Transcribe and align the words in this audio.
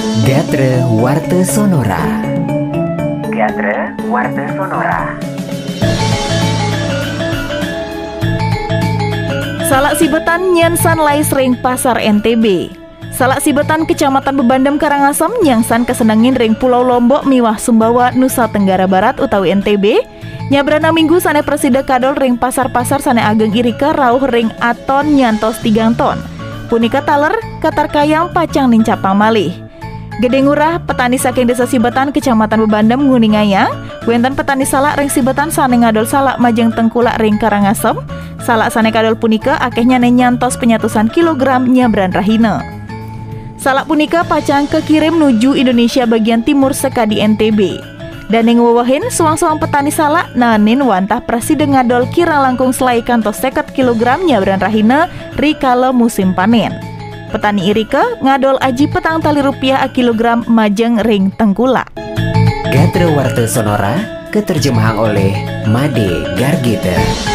Gatre 0.00 0.80
Warte 0.88 1.44
Sonora. 1.44 2.00
Gatre 3.28 3.92
Warte 4.08 4.44
Sonora. 4.56 5.20
Salak 9.68 10.00
Sibetan 10.00 10.56
Nyansan 10.56 10.96
Lais 10.96 11.28
Ring 11.32 11.56
Pasar 11.60 12.00
NTB 12.00 12.72
Salak 13.12 13.44
Sibetan 13.44 13.84
Kecamatan 13.84 14.40
Bebandem 14.40 14.80
Karangasem 14.80 15.32
Nyangsan 15.44 15.84
kesenangin 15.84 16.36
ring 16.36 16.56
Pulau 16.56 16.84
Lombok 16.84 17.28
Miwah 17.28 17.60
Sumbawa 17.60 18.12
Nusa 18.16 18.48
Tenggara 18.48 18.88
Barat 18.88 19.20
utawi 19.20 19.52
NTB 19.60 20.00
Nyabrana 20.48 20.92
minggu 20.92 21.20
sane 21.20 21.44
presida 21.44 21.84
kadol 21.84 22.16
ring 22.16 22.36
pasar-pasar 22.40 23.00
sane 23.00 23.20
ageng 23.20 23.52
irika 23.52 23.92
rauh 23.92 24.20
ring 24.24 24.52
aton 24.60 25.16
nyantos 25.16 25.56
tigang 25.64 25.96
ton. 25.96 26.20
Punika 26.68 27.00
taler 27.00 27.32
katar 27.64 27.88
kayang 27.88 28.28
pacang 28.36 28.68
nincapang 28.68 29.16
malih 29.16 29.52
Gede 30.22 30.38
ngurah 30.38 30.78
petani 30.86 31.18
saking 31.18 31.50
desa 31.50 31.66
Sibetan 31.66 32.14
Kecamatan 32.14 32.62
Bebandem 32.62 33.10
nguningaya 33.10 33.66
Wenten 34.06 34.38
petani 34.38 34.62
salak 34.62 34.94
ring 34.94 35.10
Sibetan 35.10 35.50
sane 35.50 35.82
ngadol 35.82 36.06
salak 36.06 36.38
majeng 36.38 36.70
tengkulak 36.70 37.18
ring 37.18 37.42
Karangasem 37.42 37.98
Salak 38.38 38.70
sane 38.70 38.94
kadol 38.94 39.18
punika 39.18 39.58
akehnya 39.58 39.98
nyantos 39.98 40.54
penyatusan 40.62 41.10
kilogram 41.10 41.66
nyabran 41.66 42.14
rahina 42.14 42.62
Salak 43.58 43.90
punika 43.90 44.22
pacang 44.22 44.70
kekirim 44.70 45.18
menuju 45.18 45.58
Indonesia 45.58 46.06
bagian 46.06 46.46
timur 46.46 46.70
sekadi 46.70 47.18
NTB. 47.22 47.82
Dan 48.30 48.46
yang 48.50 48.58
wawahin 48.58 49.06
suang-suang 49.06 49.58
petani 49.62 49.90
salak 49.90 50.34
nanin 50.34 50.82
wantah 50.82 51.22
presiden 51.22 51.74
ngadol 51.74 52.06
kira 52.10 52.42
langkung 52.42 52.70
selai 52.70 53.02
kantos 53.06 53.38
seket 53.38 53.70
kilogramnya 53.70 54.42
beran 54.42 54.58
rahina 54.58 55.06
rikala 55.38 55.94
musim 55.94 56.34
panen. 56.34 56.91
Petani 57.32 57.72
irika 57.72 58.20
ngadol 58.20 58.60
aji 58.60 58.92
petang 58.92 59.24
tali 59.24 59.40
rupiah 59.40 59.80
a 59.80 59.88
kilogram 59.88 60.44
majeng 60.44 61.00
ring 61.00 61.32
tengkula. 61.40 61.88
Gatre 62.68 63.08
Warte 63.08 63.48
Sonora 63.48 64.28
keterjemahan 64.28 65.00
oleh 65.00 65.32
Made 65.64 66.36
Gargita. 66.36 67.31